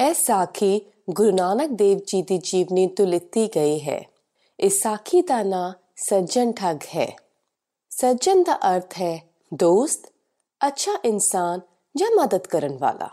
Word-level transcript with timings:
ਇਹ 0.00 0.14
ਸਾਖੀ 0.14 0.80
ਗੁਰੂ 1.10 1.30
ਨਾਨਕ 1.30 1.70
ਦੇਵ 1.70 2.00
ਜੀ 2.06 2.22
ਦੀ 2.22 2.38
ਜੀਵਨੀ 2.38 2.86
ਤੋਂ 2.86 3.06
ਲਿੱਤੀ 3.06 3.48
ਗਈ 3.48 3.80
ਹੈ। 3.80 4.04
ਇਸ 4.60 4.82
ਸਾਖੀ 4.82 5.22
ਦਾ 5.22 5.42
ਨਾਂ 5.42 5.72
ਸੱਜਣ 5.96 6.52
ਠੱਗ 6.52 6.76
ਹੈ। 6.82 7.16
ਸੱਜਣ 7.90 8.42
ਦਾ 8.42 8.56
ਅਰਥ 8.56 8.94
ਹੈ 8.94 9.24
ਦੋਸਤ, 9.54 10.12
ਅੱਛਾ 10.66 10.92
ਇਨਸਾਨ 11.04 11.60
ਜਾਂ 11.96 12.10
ਮਦਦ 12.16 12.46
ਕਰਨ 12.46 12.78
ਵਾਲਾ। 12.78 13.08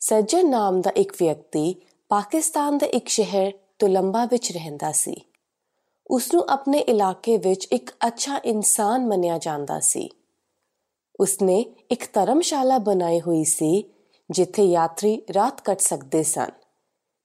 ਸੱਜਣ 0.00 0.48
ਨਾਮ 0.48 0.80
ਦਾ 0.80 0.90
ਇੱਕ 0.90 1.12
ਵਿਅਕਤੀ 1.12 1.76
ਪਾਕਿਸਤਾਨ 2.08 2.78
ਦੇ 2.78 2.86
ਇੱਕ 2.86 3.08
ਸ਼ਹਿਰ 3.08 3.52
ਤੁਲੰਬਾ 3.78 4.24
ਵਿੱਚ 4.24 4.52
ਰਹਿੰਦਾ 4.52 4.92
ਸੀ। 4.92 5.16
ਉਸ 6.10 6.34
ਨੂੰ 6.34 6.44
ਆਪਣੇ 6.48 6.78
ਇਲਾਕੇ 6.78 7.36
ਵਿੱਚ 7.36 7.64
ਇੱਕ 7.64 7.90
ਅੱਛਾ 8.06 8.40
ਇਨਸਾਨ 8.44 9.06
ਮੰਨਿਆ 9.06 9.38
ਜਾਂਦਾ 9.38 9.80
ਸੀ। 9.80 10.08
ਉਸਨੇ 11.20 11.66
ਇੱਕ 11.90 12.12
ਧਰਮਸ਼ਾਲਾ 12.12 12.78
ਬਣਾਈ 12.78 13.20
ਹੋਈ 13.20 13.44
ਸੀ 13.44 13.84
ਜਿੱਥੇ 14.30 14.64
ਯਾਤਰੀ 14.64 15.22
ਰਾਤ 15.34 15.60
ਕੱਟ 15.60 15.80
ਸਕਦੇ 15.80 16.22
ਸਨ। 16.22 16.48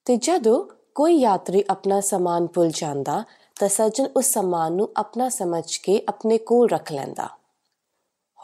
ਤੇ 0.05 0.17
ਜਦੋਂ 0.17 0.65
ਕੋਈ 0.95 1.13
ਯਾਤਰੀ 1.13 1.63
ਆਪਣਾ 1.69 2.01
ਸਾਮਾਨ 2.01 2.47
ਭੁੱਲ 2.47 2.69
ਜਾਂਦਾ, 2.69 3.23
ਤਾਂ 3.59 3.69
ਸੱਜਣ 3.69 4.07
ਉਸ 4.17 4.25
ਸਾਮਾਨ 4.25 4.73
ਨੂੰ 4.73 4.89
ਆਪਣਾ 4.97 5.29
ਸਮਝ 5.29 5.77
ਕੇ 5.77 6.03
ਆਪਣੇ 6.09 6.37
ਕੋਲ 6.37 6.69
ਰੱਖ 6.69 6.91
ਲੈਂਦਾ। 6.91 7.29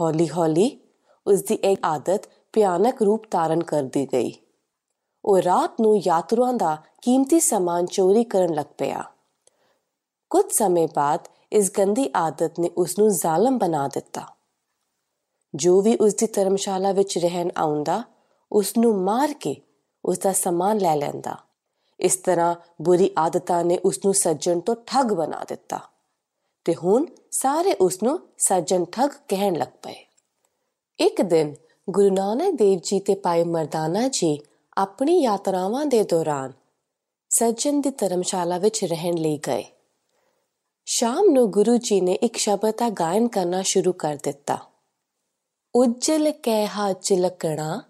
ਹੌਲੀ-ਹੌਲੀ 0.01 0.79
ਉਸ 1.27 1.43
ਦੀ 1.43 1.55
ਇੱਕ 1.55 1.81
ਆਦਤ 1.85 2.21
ਭਿਆਨਕ 2.53 3.03
ਰੂਪ 3.03 3.31
ਧਾਰਨ 3.31 3.63
ਕਰਦੀ 3.63 4.05
ਗਈ। 4.05 4.31
ਉਹ 5.25 5.39
ਰਾਤ 5.39 5.81
ਨੂੰ 5.81 5.97
ਯਾਤਰੂਆਂ 5.97 6.53
ਦਾ 6.53 6.77
ਕੀਮਤੀ 7.01 7.39
ਸਾਮਾਨ 7.39 7.85
ਚੋਰੀ 7.85 8.23
ਕਰਨ 8.23 8.53
ਲੱਗ 8.53 8.65
ਪਿਆ। 8.77 9.03
ਕੁਝ 10.29 10.51
ਸਮੇਂ 10.51 10.87
ਬਾਅਦ 10.95 11.27
ਇਸ 11.53 11.71
ਗੰਦੀ 11.77 12.11
ਆਦਤ 12.15 12.59
ਨੇ 12.59 12.69
ਉਸ 12.77 12.99
ਨੂੰ 12.99 13.09
ਜ਼ਾਲਮ 13.09 13.57
ਬਣਾ 13.57 13.87
ਦਿੱਤਾ। 13.87 14.25
ਜੋ 15.55 15.81
ਵੀ 15.81 15.95
ਉਸ 15.95 16.13
ਦੀ 16.13 16.27
ਧਰਮਸ਼ਾਲਾ 16.27 16.91
ਵਿੱਚ 16.91 17.17
ਰਹਿਣ 17.17 17.49
ਆਉਂਦਾ 17.57 18.03
ਉਸ 18.51 18.77
ਨੂੰ 18.77 19.03
ਮਾਰ 19.03 19.33
ਕੇ 19.33 19.61
ਉਸ 20.05 20.19
ਦਾ 20.19 20.33
ਸਮਾਨ 20.33 20.77
ਲੈ 20.77 20.95
ਲੈਂਦਾ। 20.95 21.37
ਇਸ 21.99 22.15
ਤਰ੍ਹਾਂ 22.15 22.55
ਬੁਰੀ 22.81 23.11
ਆਦਤਾਂ 23.17 23.63
ਨੇ 23.63 23.77
ਉਸ 23.77 23.99
ਨੂੰ 24.05 24.13
ਸੱਜਣ 24.13 24.59
ਤੋਂ 24.59 24.75
ਠੱਗ 24.85 25.05
ਬਣਾ 25.05 25.43
ਦਿੱਤਾ 25.47 25.79
ਤੇ 26.65 26.75
ਹੁਣ 26.75 27.05
ਸਾਰੇ 27.31 27.73
ਉਸ 27.73 28.03
ਨੂੰ 28.03 28.19
ਸੱਜਣ 28.37 28.85
ਠੱਗ 28.85 29.09
ਕਹਿਣ 29.27 29.55
ਲੱਗ 29.55 29.67
ਪਏ। 29.67 30.05
ਇੱਕ 30.99 31.21
ਦਿਨ 31.21 31.55
ਗੁਰੂ 31.89 32.13
ਨਾਨਕ 32.13 32.55
ਦੇਵ 32.55 32.79
ਜੀ 32.83 32.99
ਤੇ 32.99 33.15
ਭਾਈ 33.15 33.43
ਮਰਦਾਨਾ 33.43 34.07
ਜੀ 34.07 34.39
ਆਪਣੀ 34.77 35.21
ਯਾਤਰਾਵਾਂ 35.21 35.85
ਦੇ 35.85 36.03
ਦੌਰਾਨ 36.03 36.53
ਸੱਜਣ 37.29 37.81
ਦੀ 37.81 37.89
ਧਰਮਸ਼ਾਲਾ 37.89 38.57
ਵਿੱਚ 38.57 38.85
ਰਹਿਣ 38.85 39.13
ਲਈ 39.13 39.37
ਗਏ। 39.37 39.65
ਸ਼ਾਮ 40.85 41.25
ਨੂੰ 41.29 41.51
ਗੁਰੂ 41.51 41.77
ਜੀ 41.77 42.01
ਨੇ 42.01 42.13
ਇੱਕ 42.13 42.37
ਸ਼ਬਦ 42.37 42.73
ਦਾ 42.77 42.89
ਗਾਇਨ 42.89 43.27
ਕਰਨਾ 43.27 43.61
ਸ਼ੁਰੂ 43.61 43.93
ਕਰ 43.93 44.17
ਦਿੱਤਾ। 44.23 44.57
ਉਜਲ 45.75 46.31
ਕਹਿ 46.31 46.67
ਚਿਲਕਣਾ 47.01 47.88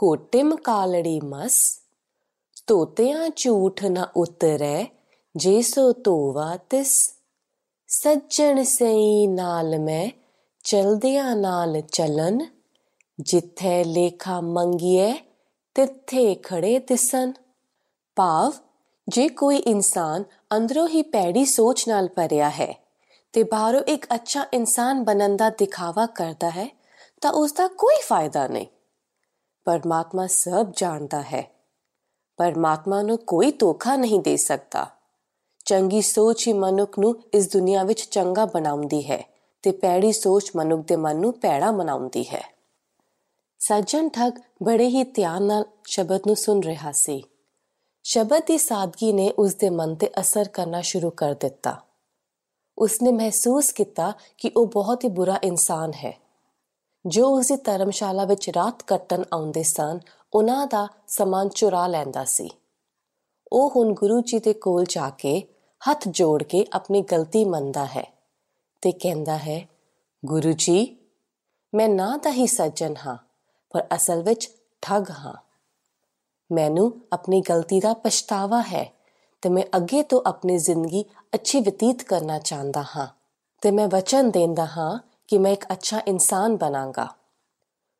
ਕੋਟਿਮ 0.00 0.56
ਕਾਲੜੀ 0.56 1.20
ਮਸ 1.20 1.80
ਤੋਤਿਆਂ 2.66 3.30
ਝੂਠ 3.36 3.84
ਨਾ 3.84 4.08
ਉਤਰੈ, 4.16 4.84
ਜੇ 5.36 5.62
ਸੋ 5.62 5.92
ਤੋਵਾ 5.92 6.56
ਤਿਸ। 6.56 7.14
ਸੱਜਣ 7.88 8.62
ਸਈ 8.62 9.26
ਨਾਲ 9.26 9.78
ਮੈਂ 9.78 10.10
ਚਲਦਿਆਂ 10.64 11.36
ਨਾਲ 11.36 11.80
ਚਲਨ, 11.80 12.46
ਜਿੱਥੇ 13.20 13.84
ਲੇਖਾ 13.84 14.40
ਮੰਗੀਏ 14.40 15.12
ਤਿੱਥੇ 15.74 16.34
ਖੜੇ 16.34 16.78
ਤਿਸਨ। 16.78 17.32
ਭਾਵ, 18.16 18.52
ਜੇ 19.08 19.28
ਕੋਈ 19.28 19.56
ਇਨਸਾਨ 19.56 20.24
ਅੰਦਰੋਂ 20.56 20.88
ਹੀ 20.88 21.02
ਪੈੜੀ 21.02 21.44
ਸੋਚ 21.44 21.88
ਨਾਲ 21.88 22.08
ਭਰਿਆ 22.08 22.50
ਹੈ, 22.50 22.74
ਤੇ 23.32 23.42
ਬਾਹਰੋਂ 23.42 23.80
ਇੱਕ 23.80 24.06
ਅੱਛਾ 24.14 24.46
ਇਨਸਾਨ 24.54 25.04
ਬਣਨ 25.04 25.36
ਦਾ 25.36 25.50
ਦਿਖਾਵਾ 25.50 26.06
ਕਰਦਾ 26.06 26.50
ਹੈ, 26.50 26.68
ਤਾਂ 27.20 27.32
ਉਸ 27.32 27.52
ਦਾ 27.52 27.68
ਕੋਈ 27.68 28.02
ਫਾਇਦਾ 28.08 28.46
ਨਹੀਂ। 28.46 28.66
ਪਰਮਾਤਮਾ 29.64 30.26
ਸਭ 30.26 30.66
ਜਾਣਦਾ 30.76 31.22
ਹੈ। 31.22 31.50
ਪਰਮਾਤਮਾ 32.36 33.02
ਨੂੰ 33.02 33.18
ਕੋਈ 33.18 33.50
ਧੋਖਾ 33.50 33.96
ਨਹੀਂ 33.96 34.20
ਦੇ 34.20 34.36
ਸਕਦਾ। 34.36 34.86
ਚੰਗੀ 35.64 36.02
ਸੋਚ 36.02 36.48
ਹੀ 36.48 36.52
ਮਨੁੱਖ 36.52 36.98
ਨੂੰ 36.98 37.22
ਇਸ 37.34 37.52
ਦੁਨੀਆ 37.52 37.82
ਵਿੱਚ 37.82 38.00
ਚੰਗਾ 38.00 38.44
ਬਣਾਉਂਦੀ 38.44 39.10
ਹੈ 39.10 39.28
ਤੇ 39.62 39.70
ਪੈੜੀ 39.70 40.12
ਸੋਚ 40.12 40.50
ਮਨੁੱਖ 40.56 40.86
ਦੇ 40.86 40.96
ਮਨ 40.96 41.16
ਨੂੰ 41.16 41.32
ਪੈੜਾ 41.32 41.70
ਬਣਾਉਂਦੀ 41.70 42.24
ਹੈ। 42.24 42.54
ਸੱਜਣ 43.58 44.08
ਠੱਗ 44.08 44.32
ਬੜੇ 44.62 44.88
ਹੀ 44.88 45.04
ਧਿਆਨ 45.04 45.42
ਨਾਲ 45.42 45.64
ਸ਼ਬਦ 45.86 46.20
ਨੂੰ 46.26 46.36
ਸੁਣ 46.36 46.60
ਰਿਹਾ 46.60 46.92
ਸੀ। 46.92 47.22
ਸ਼ਬਦ 48.02 48.42
ਦੀ 48.46 48.58
ਸਾਦਗੀ 48.58 49.12
ਨੇ 49.12 49.32
ਉਸ 49.38 49.54
ਦੇ 49.54 49.70
ਮਨ 49.70 49.94
ਤੇ 49.94 50.10
ਅਸਰ 50.20 50.48
ਕਰਨਾ 50.48 50.80
ਸ਼ੁਰੂ 50.80 51.10
ਕਰ 51.10 51.34
ਦਿੱਤਾ। 51.34 51.82
ਉਸਨੇ 52.78 53.12
ਮਹਿਸੂਸ 53.12 53.72
ਕੀਤਾ 53.72 54.12
ਕਿ 54.38 54.52
ਉਹ 54.56 54.66
ਬਹੁਤ 54.66 55.04
ਹੀ 55.04 55.08
ਬੁਰਾ 55.08 55.40
ਇਨਸਾਨ 55.44 55.92
ਹੈ। 55.92 56.29
ਜੋ 57.06 57.38
ਉਸ 57.38 57.48
ਦੀ 57.48 57.56
ਧਰਮਸ਼ਾਲਾ 57.56 58.24
ਵਿੱਚ 58.24 58.50
ਰਾਤ 58.50 58.82
ਕੱਟਣ 58.82 59.24
ਆਉਂਦੇ 59.32 59.62
ਸਨ 59.62 60.00
ਉਹਨਾਂ 60.34 60.66
ਦਾ 60.66 60.88
ਸਮਾਨ 61.08 61.48
ਚੁਰਾ 61.48 61.86
ਲੈਂਦਾ 61.86 62.24
ਸੀ। 62.24 62.50
ਉਹ 63.52 63.72
ਹੁਣ 63.76 63.94
ਗੁਰੂ 63.94 64.20
ਜੀ 64.20 64.38
ਦੇ 64.38 64.52
ਕੋਲ 64.52 64.84
ਜਾ 64.88 65.10
ਕੇ 65.10 65.42
ਹੱਥ 65.90 66.08
ਜੋੜ 66.08 66.42
ਕੇ 66.42 66.66
ਆਪਣੀ 66.72 67.02
ਗਲਤੀ 67.02 67.44
ਮੰਨਦਾ 67.44 67.84
ਹੈ 67.86 68.12
ਤੇ 68.82 68.92
ਕਹਿੰਦਾ 68.92 69.36
ਹੈ, 69.36 69.68
ਗੁਰੂ 70.24 70.52
ਜੀ, 70.52 70.96
ਮੈਂ 71.74 71.88
ਨਾ 71.88 72.16
ਤਾਂ 72.16 72.32
ਹੀ 72.32 72.46
ਸੱਜਣ 72.46 72.94
ਹਾਂ, 73.06 73.16
ਪਰ 73.70 73.86
ਅਸਲ 73.96 74.22
ਵਿੱਚ 74.22 74.50
ਠੱਗ 74.82 75.10
ਹਾਂ। 75.10 75.34
ਮੈਨੂੰ 76.52 77.00
ਆਪਣੀ 77.12 77.40
ਗਲਤੀ 77.40 77.80
ਦਾ 77.80 77.94
ਪਛਤਾਵਾ 77.94 78.62
ਹੈ 78.62 78.92
ਤੇ 79.42 79.48
ਮੈਂ 79.48 79.62
ਅੱਗੇ 79.76 80.02
ਤੋਂ 80.02 80.22
ਆਪਣੀ 80.26 80.58
ਜ਼ਿੰਦਗੀ 80.58 81.04
ਅੱਛੀ 81.34 81.60
ਬਤੀਤ 81.60 82.02
ਕਰਨਾ 82.02 82.38
ਚਾਹੁੰਦਾ 82.38 82.84
ਹਾਂ 82.96 83.08
ਤੇ 83.60 83.70
ਮੈਂ 83.70 83.88
ਵਚਨ 83.88 84.30
ਦਿੰਦਾ 84.30 84.66
ਹਾਂ 84.66 85.09
ਕਿ 85.30 85.38
ਮੈਂ 85.38 85.52
ਇੱਕ 85.52 85.64
ਅੱਛਾ 85.72 86.00
ਇਨਸਾਨ 86.08 86.56
ਬਣਾਂਗਾ। 86.56 87.06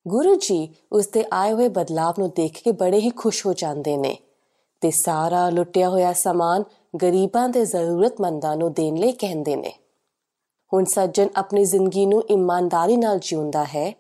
ਗੁਰੂ 0.09 0.35
ਜੀ 0.35 0.75
ਉਸ 0.93 1.07
ਦੇ 1.07 1.25
ਆਏ 1.33 1.53
ਹੋਏ 1.53 1.69
ਬਦਲਾਵ 1.69 2.15
ਨੂੰ 2.19 2.31
ਦੇਖ 2.31 2.63
ਕੇ 2.63 2.73
ਬੜੇ 2.73 2.99
ਹੀ 2.99 3.11
ਖੁਸ਼ 3.11 3.47
ਹੋ 3.47 3.53
ਜਾਂਦੇ 3.53 3.97
ਨੇ 3.97 4.19
ਤੇ 4.81 4.91
ਸਾਰਾ 4.91 5.51
ਲੁੱਟਿਆ 5.51 5.89
ਹੋਇਆ 5.89 6.13
ਸਮਾਨ 6.13 6.65
ਗਰੀਬਾਂ 7.03 7.49
ਤੇ 7.49 7.65
ਜ਼ਰੂਰਤਮੰਦਾਂ 7.65 8.57
ਨੂੰ 8.57 8.73
ਦੇਣ 8.73 8.95
ਲਈ 8.95 9.13
ਕਹਿੰਦੇ 9.13 9.57
ਨੇ। 9.57 9.73
ਹੁਣ 10.73 10.85
ਸੱਜਣ 10.85 11.29
ਆਪਣੀ 11.37 11.65
ਜ਼ਿੰਦਗੀ 11.65 12.07
ਨੂੰ 12.07 12.23
ਇਮਾਨਦਾਰੀ 12.31 12.97
ਨਾਲ 12.97 13.19
ਜਿਉਂਦਾ 13.19 13.65
ਹੈ, 13.65 13.93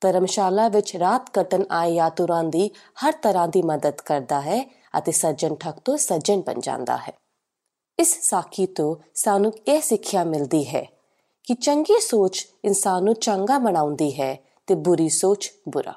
ਧਰਮਸ਼ਾਲਾ 0.00 0.68
ਵਿੱਚ 0.68 0.96
ਰਾਤ 0.96 1.30
ਕਟਨ 1.30 1.64
ਆਏ 1.70 1.92
ਯਾਤਰੂਆਂ 1.92 2.44
ਦੀ 2.44 2.70
ਹਰ 3.06 3.12
ਤਰ੍ਹਾਂ 3.12 3.48
ਦੀ 3.48 3.62
ਮਦਦ 3.62 4.00
ਕਰਦਾ 4.00 4.40
ਹੈ 4.40 4.64
ਅਤੇ 4.98 5.12
ਸੱਜਣ 5.12 5.54
ਠੱਗ 5.54 5.74
ਤੋਂ 5.74 5.96
ਸੱਜਣ 5.96 6.40
ਬਣ 6.40 6.60
ਜਾਂਦਾ 6.60 6.96
ਹੈ। 6.96 7.12
ਇਸ 7.98 8.18
ਸਾਖੀ 8.22 8.66
ਤੋਂ 8.66 8.96
ਸਾਨੂੰ 9.14 9.52
ਇਹ 9.68 9.80
ਸਿੱਖਿਆ 9.80 10.24
ਮਿਲਦੀ 10.24 10.64
ਹੈ 10.68 10.97
ਕਿ 11.48 11.54
ਚੰਗੀ 11.54 12.00
ਸੋਚ 12.00 12.46
ਇਨਸਾਨ 12.64 13.04
ਨੂੰ 13.04 13.14
ਚੰਗਾ 13.14 13.58
ਬਣਾਉਂਦੀ 13.58 14.20
ਹੈ 14.20 14.44
ਤੇ 14.66 14.74
ਬੁਰੀ 14.74 15.08
ਸੋਚ 15.08 15.52
ਬੁਰਾ। 15.68 15.94